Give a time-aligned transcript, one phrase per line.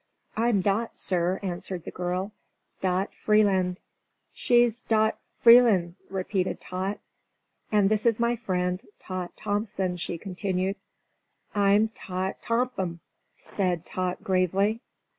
[0.35, 2.31] "I'm Dot, sir," answered the girl.
[2.81, 3.81] "Dot Freeland."
[4.33, 6.97] "She's Dot F'eelun'," repeated Tot.
[7.71, 10.77] "And this is my friend, Tot Thompson," she continued.
[11.53, 13.01] "I'm Tot Tompum,"
[13.35, 14.81] said Tot gravely.